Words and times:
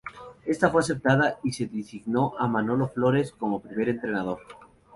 Ésta 0.47 0.71
fue 0.71 0.81
aceptada 0.81 1.37
y 1.43 1.51
se 1.53 1.67
designó 1.67 2.33
a 2.39 2.47
Manolo 2.47 2.87
Flores 2.87 3.31
como 3.37 3.61
primer 3.61 3.87
entrenador. 3.87 4.39